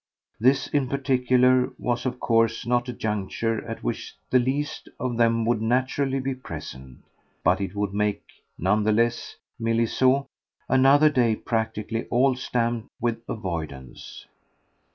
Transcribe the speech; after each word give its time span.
This 0.39 0.65
in 0.65 0.87
particular 0.89 1.73
was 1.77 2.07
of 2.07 2.19
course 2.19 2.65
not 2.65 2.89
a 2.89 2.93
juncture 2.93 3.63
at 3.67 3.83
which 3.83 4.15
the 4.31 4.39
least 4.39 4.89
of 4.99 5.17
them 5.17 5.45
would 5.45 5.61
naturally 5.61 6.19
be 6.19 6.33
present; 6.33 7.03
but 7.43 7.61
it 7.61 7.75
would 7.75 7.93
make, 7.93 8.23
none 8.57 8.83
the 8.83 8.91
less, 8.93 9.35
Milly 9.59 9.85
saw, 9.85 10.25
another 10.67 11.11
day 11.11 11.35
practically 11.35 12.05
all 12.07 12.33
stamped 12.35 12.89
with 12.99 13.21
avoidance. 13.29 14.25